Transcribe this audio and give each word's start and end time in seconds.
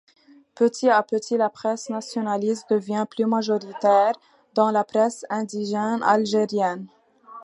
Petit 0.55 0.89
à 0.89 1.03
petit 1.03 1.37
la 1.37 1.51
presse 1.51 1.91
nationaliste 1.91 2.65
devient 2.71 3.05
plus 3.07 3.27
majoritaire 3.27 4.13
dans 4.55 4.71
la 4.71 4.83
presse 4.83 5.27
indigène 5.29 6.01
algérienne. 6.01 6.87